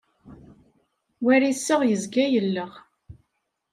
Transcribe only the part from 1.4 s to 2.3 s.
iseɣ, yezga